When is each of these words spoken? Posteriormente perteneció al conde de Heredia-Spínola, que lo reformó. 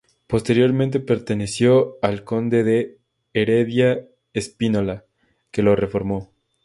Posteriormente 0.25 0.99
perteneció 0.99 1.99
al 2.01 2.23
conde 2.23 2.63
de 2.63 2.97
Heredia-Spínola, 3.35 5.05
que 5.51 5.61
lo 5.61 5.75
reformó. 5.75 6.33